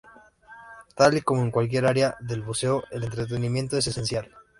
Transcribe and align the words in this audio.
Tal 0.95 1.15
y 1.17 1.21
como 1.21 1.43
en 1.43 1.51
cualquier 1.51 1.85
área 1.85 2.17
del 2.21 2.41
buceo, 2.41 2.83
el 2.89 3.03
entrenamiento 3.03 3.77
es 3.77 3.85
esencial. 3.85 4.31